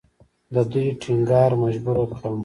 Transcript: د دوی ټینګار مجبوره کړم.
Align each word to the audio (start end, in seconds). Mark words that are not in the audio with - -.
د 0.53 0.55
دوی 0.71 0.87
ټینګار 1.01 1.51
مجبوره 1.63 2.03
کړم. 2.13 2.37